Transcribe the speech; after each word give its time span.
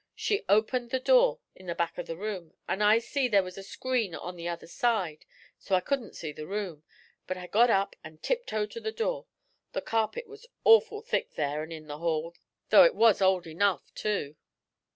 She 0.15 0.43
opened 0.49 0.89
the 0.89 0.99
door 0.99 1.41
in 1.53 1.67
the 1.67 1.75
back 1.75 1.99
of 1.99 2.07
the 2.07 2.17
room, 2.17 2.55
an' 2.67 2.81
I 2.81 2.97
see 2.97 3.27
there 3.27 3.43
was 3.43 3.55
a 3.55 3.61
screen 3.61 4.15
on 4.15 4.35
the 4.35 4.47
other 4.47 4.65
side 4.65 5.25
so 5.59 5.75
I 5.75 5.79
couldn't 5.79 6.15
see 6.15 6.31
the 6.31 6.47
room, 6.47 6.81
but 7.27 7.37
I 7.37 7.45
got 7.45 7.69
up 7.69 7.95
an' 8.03 8.17
tiptoed 8.17 8.71
to 8.71 8.79
the 8.79 8.91
door. 8.91 9.27
The 9.73 9.81
carpet 9.83 10.25
was 10.25 10.47
awful 10.63 11.03
thick 11.03 11.35
there 11.35 11.61
an' 11.61 11.71
in 11.71 11.85
the 11.85 11.99
hall, 11.99 12.33
though 12.71 12.83
it 12.83 12.95
was 12.95 13.21
old 13.21 13.45
enough 13.45 13.93
too. 13.93 14.37